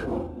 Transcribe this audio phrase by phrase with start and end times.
[0.00, 0.39] Thank you.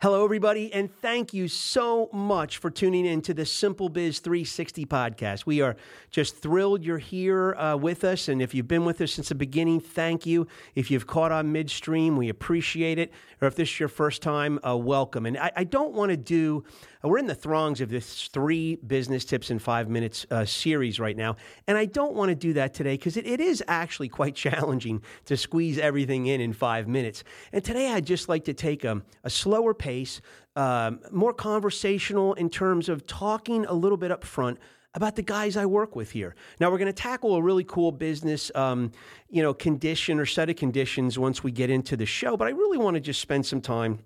[0.00, 4.86] Hello, everybody, and thank you so much for tuning in to the Simple Biz 360
[4.86, 5.44] podcast.
[5.44, 5.74] We are
[6.12, 8.28] just thrilled you're here uh, with us.
[8.28, 10.46] And if you've been with us since the beginning, thank you.
[10.76, 13.12] If you've caught on midstream, we appreciate it.
[13.40, 15.26] Or if this is your first time, uh, welcome.
[15.26, 16.62] And I, I don't want to do,
[17.02, 21.16] we're in the throngs of this three business tips in five minutes uh, series right
[21.16, 21.34] now.
[21.66, 25.02] And I don't want to do that today because it, it is actually quite challenging
[25.24, 27.24] to squeeze everything in in five minutes.
[27.52, 30.20] And today I'd just like to take a, a slower pace pace,
[30.54, 34.58] um, more conversational in terms of talking a little bit up front
[34.92, 36.34] about the guys I work with here.
[36.60, 38.92] Now we're going to tackle a really cool business, um,
[39.30, 42.36] you know, condition or set of conditions once we get into the show.
[42.36, 44.00] But I really want to just spend some time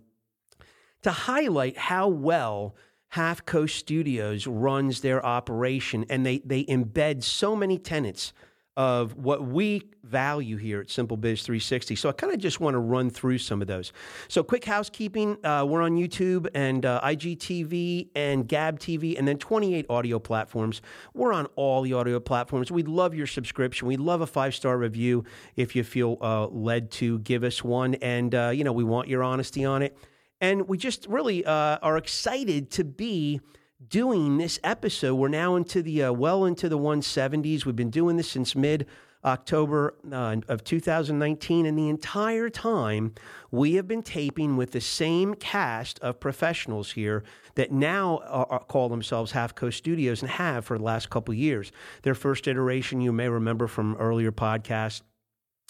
[1.03, 2.77] to highlight how well
[3.09, 8.33] Half Coast Studios runs their operation, and they they embed so many tenets
[8.77, 11.95] of what we value here at Simple Biz 360.
[11.95, 13.93] So I kind of just want to run through some of those.
[14.29, 19.39] So quick housekeeping: uh, we're on YouTube and uh, IGTV and Gab TV, and then
[19.39, 20.81] 28 audio platforms.
[21.15, 22.71] We're on all the audio platforms.
[22.71, 23.89] We'd love your subscription.
[23.89, 25.25] We'd love a five star review
[25.57, 29.09] if you feel uh, led to give us one, and uh, you know we want
[29.09, 29.97] your honesty on it.
[30.41, 33.41] And we just really uh, are excited to be
[33.89, 35.15] doing this episode.
[35.15, 37.65] We're now into the uh, well into the 170s.
[37.65, 38.87] We've been doing this since mid
[39.25, 43.15] October uh, of 2019, and the entire time
[43.51, 47.23] we have been taping with the same cast of professionals here
[47.55, 51.71] that now are, call themselves Half Coast Studios and have for the last couple years.
[52.03, 55.03] Their first iteration, you may remember from earlier podcasts.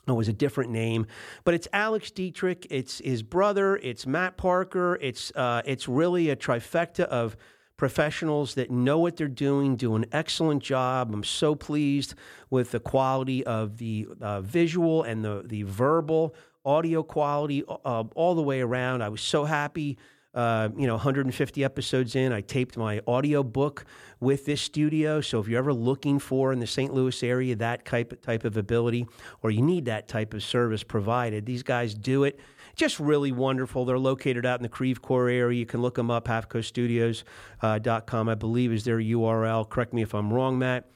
[0.08, 1.06] It was a different name,
[1.44, 2.66] but it's Alex Dietrich.
[2.70, 3.76] It's his brother.
[3.76, 4.98] It's Matt Parker.
[5.00, 7.36] It's uh, it's really a trifecta of
[7.82, 11.12] professionals that know what they're doing, do an excellent job.
[11.12, 12.14] I'm so pleased
[12.48, 16.32] with the quality of the uh, visual and the, the verbal
[16.64, 19.02] audio quality uh, all the way around.
[19.02, 19.98] I was so happy.
[20.34, 23.84] Uh, you know, 150 episodes in, I taped my audio book
[24.18, 25.20] with this studio.
[25.20, 26.94] So if you're ever looking for in the St.
[26.94, 29.06] Louis area that type type of ability,
[29.42, 32.40] or you need that type of service provided, these guys do it
[32.74, 33.84] just really wonderful.
[33.84, 35.58] They're located out in the Creve Coeur area.
[35.58, 39.68] You can look them up, halfcoaststudios.com, uh, I believe is their URL.
[39.68, 40.88] Correct me if I'm wrong, Matt.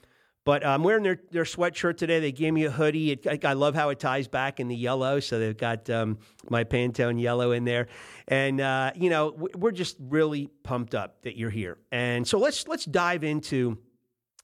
[0.47, 2.21] But I'm wearing their, their sweatshirt today.
[2.21, 3.11] They gave me a hoodie.
[3.11, 5.19] It, I, I, love how it ties back in the yellow.
[5.19, 6.19] So they've got um,
[6.49, 7.89] my Pantone yellow in there.
[8.29, 11.79] And, uh, you know, we're just really pumped up that you're here.
[11.91, 13.77] And so let's, let's dive into,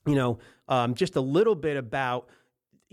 [0.05, 2.29] you know, um, just a little bit about–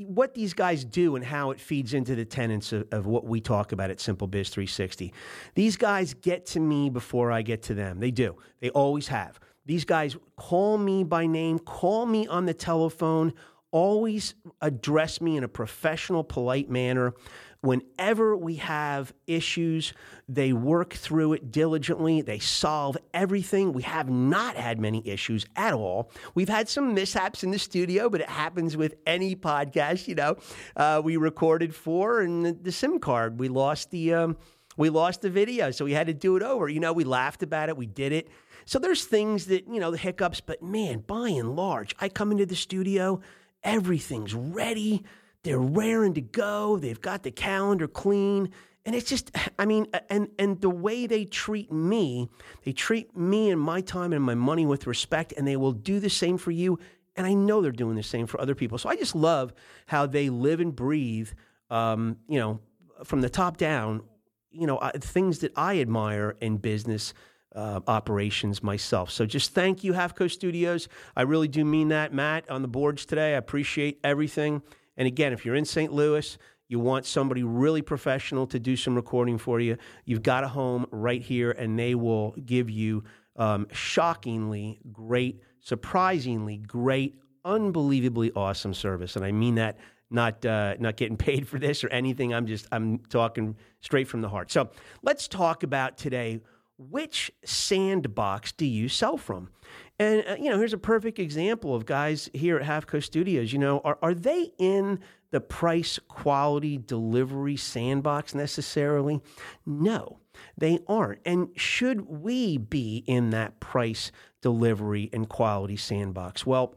[0.07, 3.41] what these guys do and how it feeds into the tenets of, of, what we
[3.41, 5.13] talk about at Simple Biz 360.
[5.55, 8.01] These guys get to me before I get to them.
[8.01, 8.37] They do.
[8.61, 9.39] They always have.
[9.71, 13.33] These guys call me by name, call me on the telephone,
[13.71, 17.15] always address me in a professional, polite manner.
[17.61, 19.93] Whenever we have issues,
[20.29, 22.21] they work through it diligently.
[22.21, 23.73] They solve everything.
[23.73, 26.11] We have not had many issues at all.
[26.35, 30.09] We've had some mishaps in the studio, but it happens with any podcast.
[30.09, 30.37] You know,
[30.75, 34.37] uh, we recorded four, and the, the, SIM card we lost the um,
[34.77, 36.69] we lost the video, so we had to do it over.
[36.69, 37.77] You know, we laughed about it.
[37.77, 38.31] We did it.
[38.65, 42.33] So there's things that you know the hiccups, but man, by and large, I come
[42.33, 43.21] into the studio,
[43.63, 45.05] everything's ready
[45.43, 46.77] they're raring to go.
[46.77, 48.51] They've got the calendar clean.
[48.85, 52.29] And it's just, I mean, and, and the way they treat me,
[52.65, 56.01] they treat me and my time and my money with respect, and they will do
[56.01, 56.79] the same for you.
[57.17, 58.79] And I know they're doing the same for other people.
[58.79, 59.53] So I just love
[59.87, 61.31] how they live and breathe,
[61.69, 62.61] um, you know,
[63.05, 64.03] from the top down,
[64.51, 67.13] you know, uh, things that I admire in business.
[67.53, 69.11] Uh, operations myself.
[69.11, 70.87] So just thank you, Half Coast Studios.
[71.17, 72.15] I really do mean that.
[72.15, 73.35] Matt on the boards today.
[73.35, 74.63] I appreciate everything.
[74.97, 75.93] And again, if you're in St.
[75.93, 76.39] Louis,
[76.71, 80.87] you want somebody really professional to do some recording for you, you've got a home
[80.93, 83.03] right here, and they will give you
[83.35, 89.17] um, shockingly great, surprisingly great, unbelievably awesome service.
[89.17, 89.79] And I mean that
[90.11, 92.33] not uh, not getting paid for this or anything.
[92.33, 94.53] I'm just I'm talking straight from the heart.
[94.53, 94.71] So
[95.03, 96.41] let's talk about today.
[96.89, 99.51] Which sandbox do you sell from?
[99.99, 103.53] And, uh, you know, here's a perfect example of guys here at Half Coast Studios.
[103.53, 105.01] You know, are, are they in
[105.31, 109.21] the price quality delivery sandbox necessarily?
[109.67, 110.21] No,
[110.57, 111.21] they aren't.
[111.27, 114.11] And should we be in that price
[114.41, 116.47] delivery and quality sandbox?
[116.47, 116.75] Well,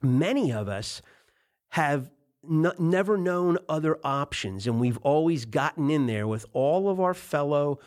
[0.00, 1.02] many of us
[1.72, 2.10] have
[2.42, 7.78] never known other options, and we've always gotten in there with all of our fellow,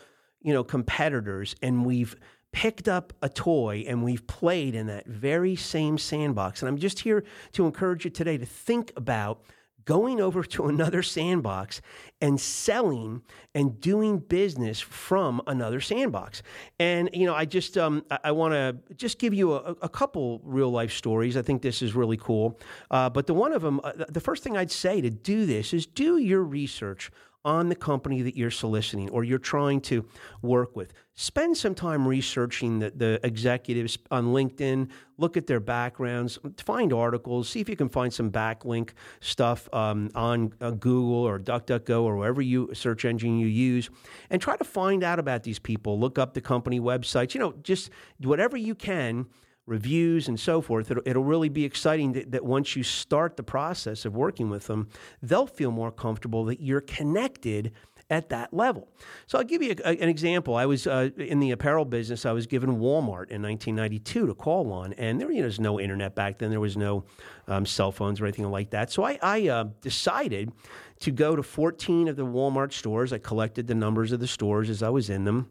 [0.48, 2.16] you know, competitors, and we've
[2.52, 6.62] picked up a toy and we've played in that very same sandbox.
[6.62, 7.22] And I'm just here
[7.52, 9.42] to encourage you today to think about
[9.84, 11.82] going over to another sandbox
[12.22, 13.20] and selling
[13.54, 16.42] and doing business from another sandbox.
[16.80, 19.88] And you know, I just um, I, I want to just give you a, a,
[19.90, 21.36] couple real life stories.
[21.36, 22.58] I think this is really cool.
[22.90, 25.74] Uh, but the one of them, uh, the first thing I'd say to do this
[25.74, 27.10] is do your research
[27.44, 30.04] on the company that you're soliciting or you're trying to
[30.42, 30.92] work with.
[31.14, 37.48] Spend some time researching the, the executives on LinkedIn, look at their backgrounds, find articles,
[37.48, 38.90] see if you can find some backlink
[39.20, 43.88] stuff um, on uh, Google or DuckDuckGo or wherever you search engine you use,
[44.30, 45.98] and try to find out about these people.
[45.98, 49.26] Look up the company websites, you know, just whatever you can
[49.68, 53.42] reviews and so forth, it'll, it'll really be exciting that, that, once you start the
[53.42, 54.88] process of working with them,
[55.22, 57.72] they'll feel more comfortable that you're connected
[58.10, 58.88] at that level.
[59.26, 60.54] So I'll give you a, a, an example.
[60.54, 62.24] I was uh, in the apparel business.
[62.24, 65.78] I was given Walmart in 1992 to call on, and there you know, was no
[65.78, 66.50] internet back then.
[66.50, 67.04] There was no
[67.46, 68.90] um, cell phones or anything like that.
[68.90, 70.52] So I, I uh, decided
[71.00, 73.12] to go to 14 of the Walmart stores.
[73.12, 75.50] I collected the numbers of the stores as I was in them.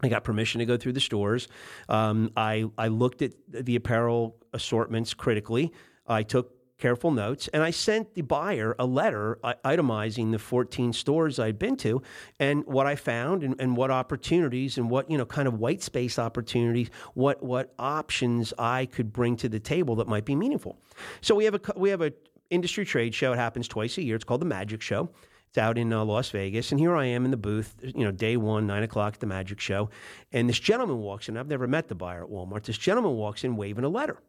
[0.00, 1.48] I got permission to go through the stores.
[1.88, 5.72] Um, I, I looked at the apparel assortments critically.
[6.06, 11.40] I took careful notes, and I sent the buyer a letter itemizing the 14 stores
[11.40, 12.00] I'd been to
[12.38, 15.82] and what I found and, and, what opportunities and what, you know, kind of white
[15.82, 20.78] space opportunities, what, what options I could bring to the table that might be meaningful.
[21.20, 22.12] So we have a, we have a
[22.50, 23.32] industry trade show.
[23.32, 24.14] It happens twice a year.
[24.14, 25.10] It's called the Magic Show.
[25.48, 28.10] It's out in uh, Las Vegas, and here I am in the booth, you know,
[28.10, 29.88] day one, nine o'clock at the Magic Show,
[30.30, 31.38] and this gentleman walks in.
[31.38, 32.64] I've never met the buyer at Walmart.
[32.64, 34.20] This gentleman walks in waving a letter,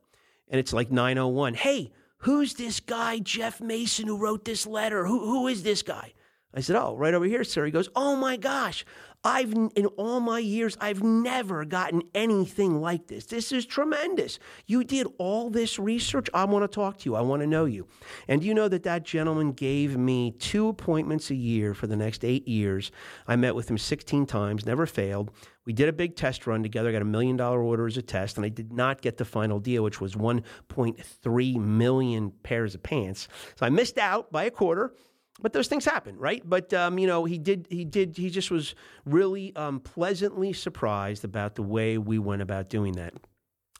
[0.47, 1.55] and it's like nine oh one.
[1.55, 5.05] Hey, who's this guy, Jeff Mason, who wrote this letter?
[5.05, 6.13] Who who is this guy?
[6.53, 7.65] I said, Oh, right over here, sir.
[7.65, 8.83] He goes, Oh my gosh,
[9.23, 13.25] I've in all my years, I've never gotten anything like this.
[13.25, 14.39] This is tremendous.
[14.65, 16.27] You did all this research.
[16.33, 17.15] I want to talk to you.
[17.15, 17.87] I want to know you.
[18.27, 22.23] And you know that that gentleman gave me two appointments a year for the next
[22.23, 22.91] eight years.
[23.27, 25.31] I met with him 16 times, never failed.
[25.65, 26.91] We did a big test run together.
[26.91, 29.59] Got a million dollar order as a test, and I did not get the final
[29.59, 33.27] deal, which was 1.3 million pairs of pants.
[33.55, 34.93] So I missed out by a quarter
[35.41, 36.41] but those things happen, right?
[36.45, 37.67] But um, you know, he did.
[37.69, 38.17] He did.
[38.17, 38.75] He just was
[39.05, 43.13] really um, pleasantly surprised about the way we went about doing that.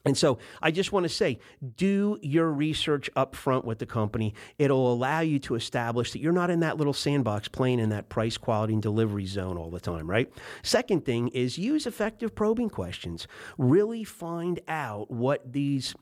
[0.06, 1.40] And so I just want to say,
[1.76, 4.34] do your research up front with the company.
[4.58, 8.08] It'll allow you to establish that you're not in that little sandbox playing in that
[8.08, 10.32] price, quality, and delivery zone all the time, right?
[10.64, 13.28] Second thing is use effective probing questions.
[13.58, 15.94] Really find out what these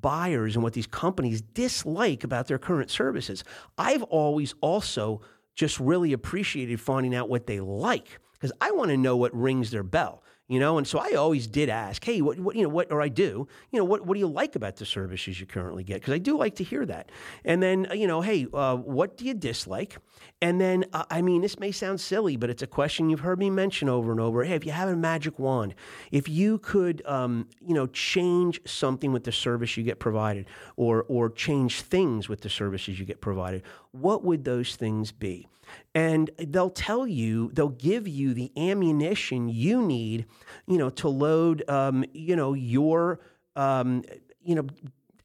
[0.00, 3.44] buyers and what these companies dislike about their current services.
[3.78, 5.20] I've always also
[5.54, 9.70] just really appreciated finding out what they like because I want to know what rings
[9.70, 12.68] their bell you know and so i always did ask hey what, what you know
[12.68, 15.46] what or i do you know what, what do you like about the services you
[15.46, 16.00] currently get?
[16.00, 17.10] Because i do like to hear that.
[17.44, 19.96] And then you know hey uh, what do you dislike?
[20.42, 23.38] And then uh, i mean this may sound silly but it's a question you've heard
[23.38, 24.44] me mention over and over.
[24.44, 25.74] Hey if you have a magic wand
[26.12, 30.46] if you could um, you know change something with the service you get provided
[30.76, 33.62] or or change things with the services you get provided
[33.94, 35.48] what would those things be?
[35.94, 40.26] And they'll tell you they'll give you the ammunition you need
[40.66, 43.20] you know to load um, you know your
[43.56, 44.02] um,
[44.42, 44.66] you know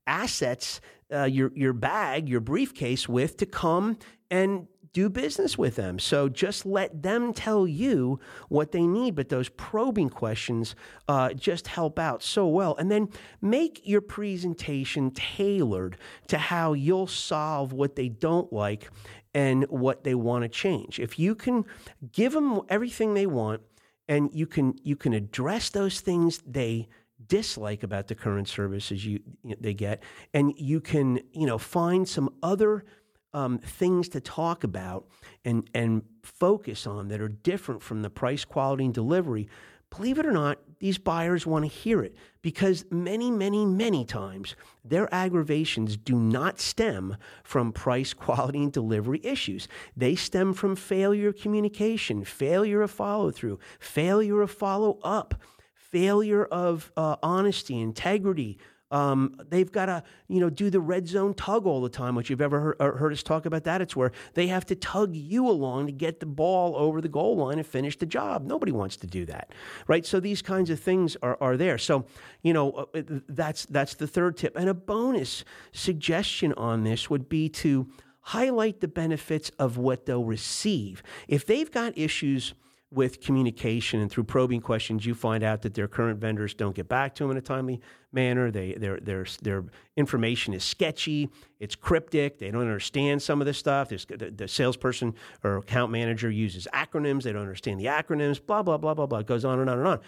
[0.07, 0.79] assets
[1.13, 3.97] uh, your your bag your briefcase with to come
[4.31, 5.99] and do business with them.
[5.99, 9.15] So just let them tell you what they need.
[9.15, 10.75] But those probing questions
[11.07, 12.75] uh, just help out so well.
[12.77, 13.09] And then
[13.41, 18.89] make your presentation tailored to how you'll solve what they don't like
[19.33, 20.99] and what they want to change.
[20.99, 21.65] If you can
[22.11, 23.61] give them everything they want
[24.07, 26.87] and you can you can address those things they
[27.27, 29.19] dislike about the current services you,
[29.59, 30.01] they get
[30.33, 32.85] and you can you know find some other
[33.33, 35.07] um, things to talk about
[35.45, 39.47] and and focus on that are different from the price quality and delivery
[39.89, 44.55] believe it or not, these buyers want to hear it because many, many, many times
[44.83, 49.67] their aggravations do not stem from price, quality, and delivery issues.
[49.97, 55.41] They stem from failure of communication, failure of follow through, failure of follow up,
[55.73, 58.57] failure of uh, honesty, integrity,
[58.91, 62.29] um, they've got to, you know, do the red zone tug all the time, which
[62.29, 63.81] you've ever heard, uh, heard, us talk about that.
[63.81, 67.37] It's where they have to tug you along to get the ball over the goal
[67.37, 68.45] line and finish the job.
[68.45, 69.51] Nobody wants to do that,
[69.87, 70.05] right?
[70.05, 71.77] So these kinds of things are, are there.
[71.77, 72.05] So,
[72.41, 74.55] you know, uh, that's, that's the third tip.
[74.55, 77.87] And a bonus suggestion on this would be to
[78.21, 81.03] highlight the benefits of what they'll receive.
[81.27, 82.53] If they've got issues
[82.91, 86.89] with communication and through probing questions, you find out that their current vendors don't get
[86.89, 87.79] back to them in a timely
[88.11, 88.49] manner.
[88.49, 89.65] They, their, their, their
[89.95, 91.29] information is sketchy,
[91.59, 93.89] it's cryptic, they don't understand some of this stuff.
[93.89, 98.77] The, the salesperson or account manager uses acronyms, they don't understand the acronyms, blah, blah,
[98.77, 99.19] blah, blah, blah.
[99.19, 99.99] It goes on and on and on.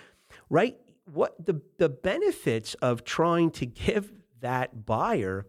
[0.50, 0.78] Right?
[1.06, 5.46] What the, the benefits of trying to give that buyer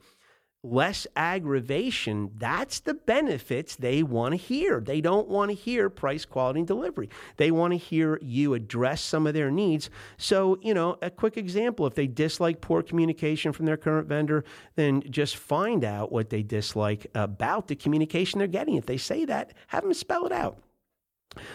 [0.63, 4.81] less aggravation, that's the benefits they want to hear.
[4.81, 7.09] They don't want to hear price, quality, and delivery.
[7.37, 9.91] They want to hear you address some of their needs.
[10.17, 14.45] So, you know, a quick example if they dislike poor communication from their current vendor,
[14.77, 18.77] then just find out what they dislike about the communication they're getting.
[18.77, 20.59] If they say that, have them spell it out.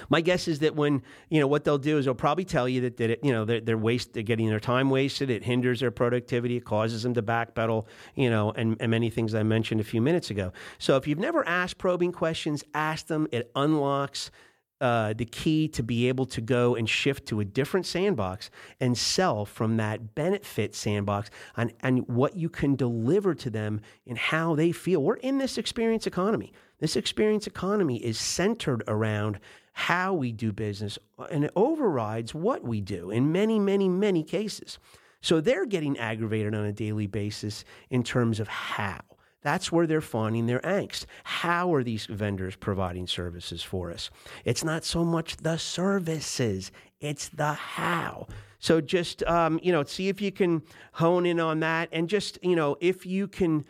[0.10, 2.81] My guess is that when you know what they'll do is they'll probably tell you
[2.81, 5.29] that, that it, you know they're, they're waste they're getting their time wasted.
[5.29, 6.57] It hinders their productivity.
[6.57, 7.86] It causes them to backpedal.
[8.15, 10.53] You know, and, and many things I mentioned a few minutes ago.
[10.79, 13.27] So if you've never asked probing questions, ask them.
[13.31, 14.31] It unlocks
[14.79, 18.98] uh, the key to be able to go and shift to a different sandbox and
[18.98, 24.55] sell from that benefit sandbox and, and what you can deliver to them and how
[24.55, 25.01] they feel.
[25.01, 26.53] We're in this experience economy.
[26.79, 29.39] This experience economy is centered around
[29.77, 30.98] how we do business
[31.29, 34.79] and it overrides what we do in many, many, many cases.
[35.22, 39.01] So they're getting aggravated on a daily basis in terms of how.
[39.43, 41.05] That's where they're finding their angst.
[41.24, 44.10] How are these vendors providing services for us?
[44.46, 48.25] It's not so much the services, it's the how.
[48.57, 51.89] So just, um, you know, see if you can hone in on that.
[51.91, 53.63] And just, you know, if you can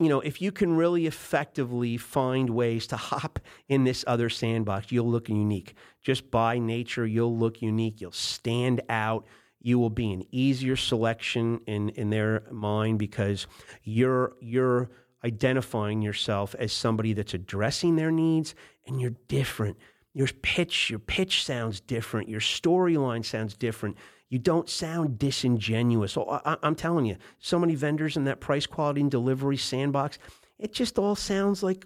[0.00, 4.90] you know, if you can really effectively find ways to hop in this other sandbox,
[4.90, 5.74] you'll look unique.
[6.02, 8.00] Just by nature, you'll look unique.
[8.00, 9.26] You'll stand out.
[9.60, 13.46] You will be an easier selection in, in their mind because
[13.82, 14.90] you're you're
[15.24, 18.54] identifying yourself as somebody that's addressing their needs
[18.86, 19.78] and you're different.
[20.14, 22.28] Your pitch, your pitch sounds different.
[22.28, 23.96] Your storyline sounds different.
[24.28, 26.16] You don't sound disingenuous.
[26.16, 30.18] I, am telling you, so many vendors in that price, quality, and delivery sandbox,
[30.58, 31.84] it just all sounds like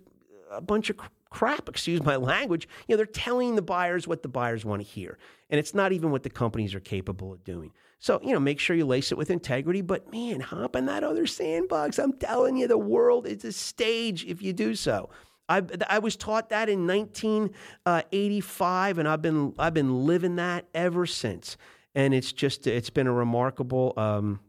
[0.51, 0.99] a bunch of
[1.31, 2.69] crap, excuse my language.
[2.87, 5.19] You know, they're telling the buyers what the buyers want to hear.
[5.51, 7.73] And it's not even what the companies are capable of doing.
[7.99, 11.03] So, you know, make sure you lace it with integrity, but man, hop in that
[11.03, 11.99] other sandbox.
[11.99, 15.11] I'm telling you, the world is a stage if you do so.
[15.49, 20.67] I, I was taught that in 1985, uh, and I've been I've been living that
[20.75, 21.57] ever since
[21.99, 24.41] and it's just it's been a remarkable um,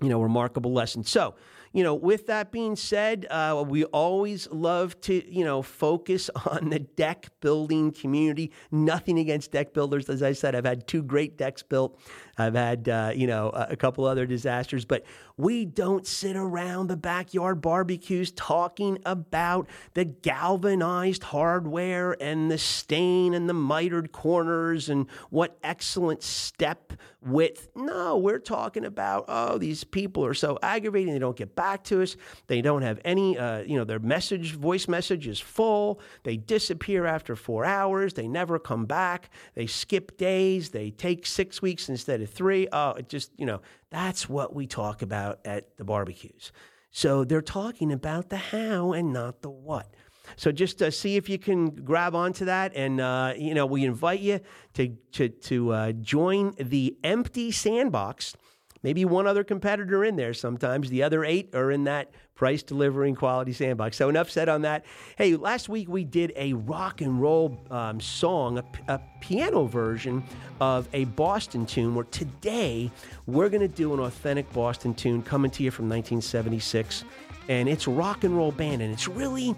[0.00, 1.04] you know remarkable lesson.
[1.04, 1.34] So
[1.74, 6.68] you know, with that being said, uh, we always love to, you know, focus on
[6.68, 8.52] the deck building community.
[8.70, 10.10] Nothing against deck builders.
[10.10, 11.98] As I said, I've had two great decks built.
[12.42, 15.04] I've had, uh, you know, a couple other disasters, but
[15.36, 23.34] we don't sit around the backyard barbecues talking about the galvanized hardware and the stain
[23.34, 27.68] and the mitered corners and what excellent step width.
[27.76, 31.12] No, we're talking about, oh, these people are so aggravating.
[31.12, 32.16] They don't get back to us.
[32.46, 36.00] They don't have any, uh, you know, their message, voice message is full.
[36.24, 38.14] They disappear after four hours.
[38.14, 39.30] They never come back.
[39.54, 40.70] They skip days.
[40.70, 42.68] They take six weeks instead of three.
[42.72, 43.60] Oh, just, you know,
[43.90, 46.52] that's what we talk about at the barbecues.
[46.90, 49.94] So they're talking about the how and not the what.
[50.36, 53.84] So just uh, see if you can grab onto that, and uh, you know we
[53.84, 54.40] invite you
[54.74, 58.36] to to to uh, join the empty sandbox.
[58.82, 60.34] Maybe one other competitor in there.
[60.34, 63.96] Sometimes the other eight are in that price delivering quality sandbox.
[63.96, 64.84] So enough said on that.
[65.16, 70.24] Hey, last week we did a rock and roll um, song, a, a piano version
[70.60, 71.94] of a Boston tune.
[71.94, 72.90] Where today
[73.26, 77.04] we're going to do an authentic Boston tune coming to you from 1976,
[77.48, 79.54] and it's rock and roll band, and it's really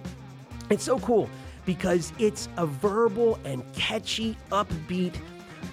[0.68, 1.30] it's so cool
[1.64, 5.14] because it's a verbal and catchy, upbeat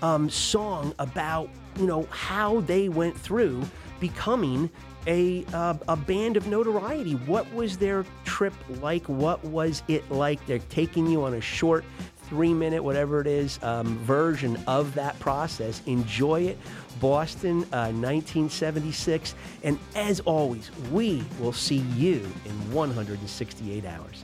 [0.02, 3.64] um, song about you know how they went through
[4.00, 4.70] becoming
[5.08, 7.14] a uh, a band of notoriety.
[7.14, 9.04] What was their trip like?
[9.06, 10.46] What was it like?
[10.46, 11.84] They're taking you on a short
[12.32, 15.82] three minute, whatever it is, um, version of that process.
[15.86, 16.58] Enjoy it.
[17.02, 19.36] Boston, uh, 1976.
[19.64, 24.24] And as always, we will see you in 168 hours.